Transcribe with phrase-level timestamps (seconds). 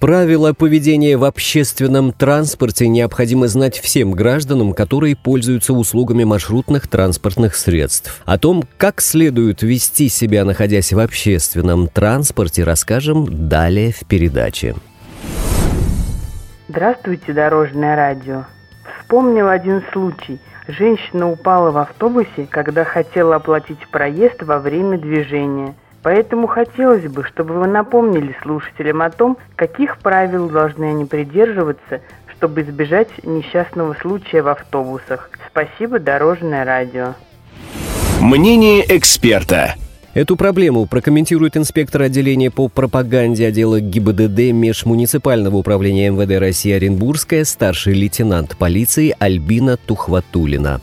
[0.00, 8.22] Правила поведения в общественном транспорте необходимо знать всем гражданам, которые пользуются услугами маршрутных транспортных средств.
[8.24, 14.74] О том, как следует вести себя, находясь в общественном транспорте, расскажем далее в передаче.
[16.68, 18.46] Здравствуйте, Дорожное радио.
[19.02, 20.40] Вспомнил один случай.
[20.66, 27.54] Женщина упала в автобусе, когда хотела оплатить проезд во время движения– Поэтому хотелось бы, чтобы
[27.54, 32.00] вы напомнили слушателям о том, каких правил должны они придерживаться,
[32.36, 35.30] чтобы избежать несчастного случая в автобусах.
[35.50, 37.14] Спасибо, Дорожное радио.
[38.20, 39.74] Мнение эксперта.
[40.12, 47.94] Эту проблему прокомментирует инспектор отделения по пропаганде отдела ГИБДД Межмуниципального управления МВД России Оренбургская старший
[47.94, 50.80] лейтенант полиции Альбина Тухватулина.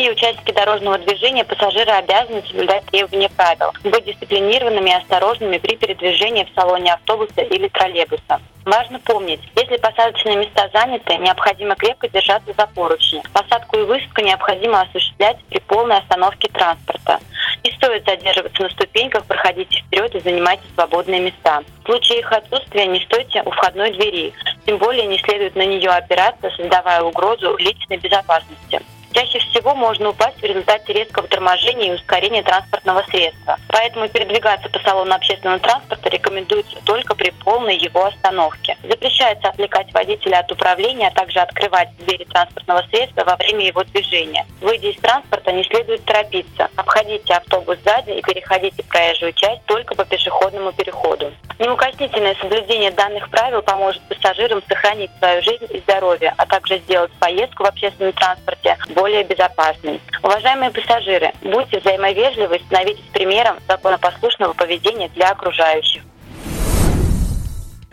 [0.00, 6.44] Другие участники дорожного движения, пассажиры обязаны соблюдать требования правил, быть дисциплинированными и осторожными при передвижении
[6.44, 8.40] в салоне автобуса или троллейбуса.
[8.64, 13.22] Важно помнить, если посадочные места заняты, необходимо крепко держаться за поручни.
[13.34, 17.18] Посадку и высадку необходимо осуществлять при полной остановке транспорта.
[17.62, 21.62] Не стоит задерживаться на ступеньках, проходите вперед и занимайте свободные места.
[21.82, 24.32] В случае их отсутствия не стойте у входной двери,
[24.64, 28.80] тем более не следует на нее опираться, создавая угрозу личной безопасности.
[29.12, 33.58] Чаще всего можно упасть в результате резкого торможения и ускорения транспортного средства.
[33.68, 38.76] Поэтому передвигаться по салону общественного транспорта рекомендуется только при полной его остановке.
[38.84, 44.46] Запрещается отвлекать водителя от управления, а также открывать двери транспортного средства во время его движения.
[44.60, 46.68] Выйдя из транспорта, не следует торопиться.
[46.76, 51.32] Обходите автобус сзади и переходите проезжую часть только по пешеходному переходу.
[51.58, 57.64] Неукоснительное соблюдение данных правил поможет пассажирам сохранить свою жизнь и здоровье, а также сделать поездку
[57.64, 58.78] в общественном транспорте
[59.24, 60.00] безопасной.
[60.22, 66.02] Уважаемые пассажиры, будьте взаимовежливы и становитесь примером законопослушного поведения для окружающих.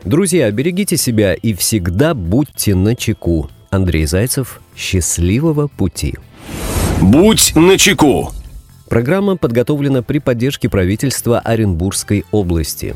[0.04, 3.50] Друзья, берегите себя и всегда будьте на чеку.
[3.70, 6.16] Андрей Зайцев, счастливого пути.
[7.02, 8.32] Будь на чеку.
[8.90, 12.96] Программа подготовлена при поддержке правительства Оренбургской области.